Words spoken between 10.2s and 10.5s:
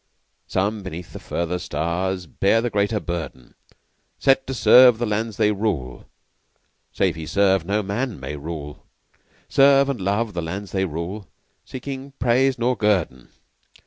the